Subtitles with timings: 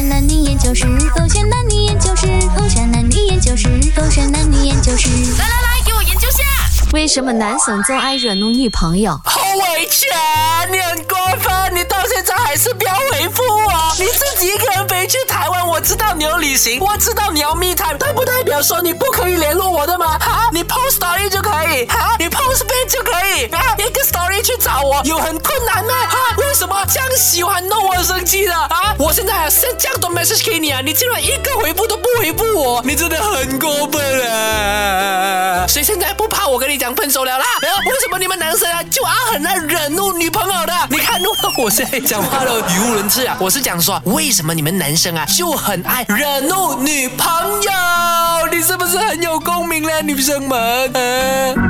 [0.00, 5.10] 山男女研究室，狗选男女研究室，狗选男女研究室，狗选男女研究室。
[5.38, 6.38] 来来来，给我研究下。
[6.94, 9.20] 为什么男生总爱惹怒女朋友？
[9.26, 10.64] 好委屈啊！
[10.70, 13.94] 你很过分，你到现在还是不要回复我。
[13.98, 20.18] 你自己一个人飞去台湾，我知道你有旅行，我知道你要密探，但不代表说你不可以联络我的吗？
[20.18, 25.92] 哈，你 post story 就可以，哈，你 post p a 就可以，啊，一个 story 去找我有很困难吗？
[26.08, 26.16] 哈，
[26.92, 28.96] 这样喜欢弄我生气的啊？
[28.98, 35.64] 我现在还 send 这样多 message 给你啊，你竟然一个回复都不回复我，你真的很过分啊！
[35.68, 37.44] 所以现在不怕我跟你讲分手了啦？
[37.62, 40.72] 然后为什么你们男生啊就啊很爱惹怒女朋友的？
[40.90, 41.20] 你看，
[41.58, 43.36] 我现在讲话都语无伦次啊！
[43.38, 47.28] 我是讲说，为什么你们男生啊就很爱惹怒女朋
[47.62, 47.70] 友？
[48.50, 50.58] 你是不是很有共鸣呢，女生们？
[50.92, 51.69] 啊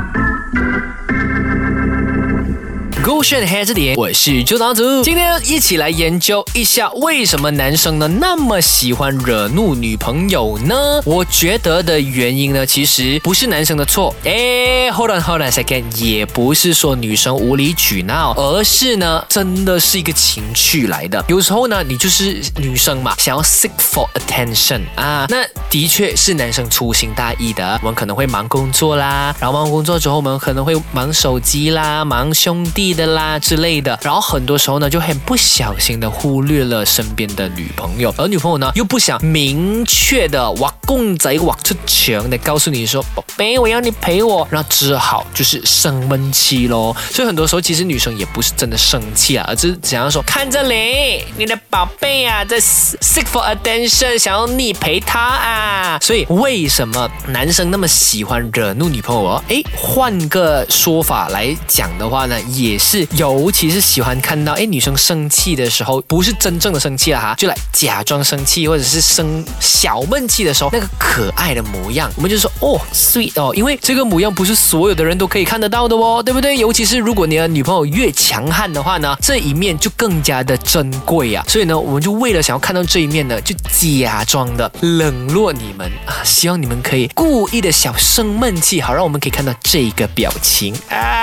[3.21, 5.03] 勾选黑这点，我是周长祖。
[5.03, 10.75] 今天一起来研究一下，为什么男生呢那么喜欢惹怒女朋友呢？
[11.05, 14.11] 我觉得的原因呢，其实不是男生的错。
[14.23, 21.23] 哎，hold on，hold on second，也不是说女生无理取闹，而是呢，真的是一个情绪来的。
[21.27, 27.79] 有时候呢，你就是女生嘛，想要 seek for attention 啊，那的确是男生粗心大意的。
[27.83, 32.95] 我们可能会忙工作啦，然后忙工作之后，我们可能会忙手机啦，忙兄弟。
[32.95, 46.93] 的啦之类的，然后很多时候呢就很不小心的忽略了身边的女朋友，而女朋友呢又不想明确的哇公仔哇出墙的告诉你说宝贝我要你陪我，然后只好就是生闷气喽。
[47.11, 55.97] 所以很多时候其实女生也不是真的生气啊，而是想要说看这里你的宝贝啊在 seek for attention，想要你陪他啊。
[56.01, 59.43] 所以为什么男生那么喜欢惹怒女朋友哦？
[59.47, 62.81] 哎，换个说法来讲的话呢，也。
[62.81, 76.57] 是，尤其是喜欢看到哎女生生气的时候，不是真正的生气了哈，就来假装生气，或者是生小闷气的时候，那个可爱的模样，我们就说哦 sweet 哦，因为这个模样不是所有的人都可以看得到的哦，对不对？
[76.57, 81.43] 尤其是如果你的女朋友越强悍的话呢，这一面就更加的珍贵啊。
[81.47, 91.20] 所以呢，我们就为了想要看到这一面呢，就假装的冷落你们啊，希望你们可以故意的小生闷气，好让我们可以看到这个表情啊。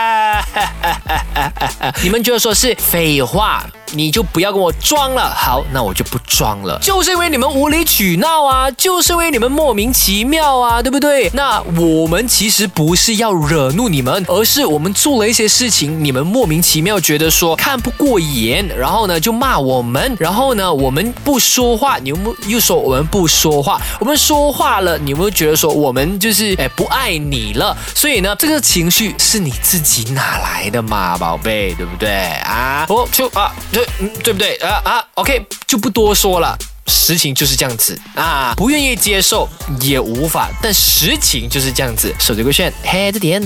[2.03, 3.65] 你们觉得说是废话？
[3.93, 6.79] 你就不要跟我装了，好，那我就不装了。
[6.81, 11.31] 就是因为你们无理取闹啊，就是因为你们莫名其妙啊，对不对？
[11.33, 32.11] 那我们其实不是要惹怒你们，而是我们做了一些事情，你们莫名其妙觉得说看不过眼，然后呢就骂我们，然后呢我们不说话，你们又说我们不说话，我们说话了，你们觉得说我们就是哎不爱你了，所以呢这个情绪是你自己哪来的嘛，宝贝，对不对
[32.45, 32.87] 啊？
[32.89, 33.53] 哦就啊。
[34.01, 36.57] 嗯，对不对啊啊？OK，就不多说了。
[36.87, 39.47] 实情就是这样子啊，不愿意接受
[39.81, 42.15] 也无法，但实情就是这样子。
[42.19, 43.43] 手机勾选，黑着点。